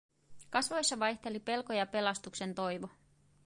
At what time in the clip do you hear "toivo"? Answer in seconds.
2.55-2.89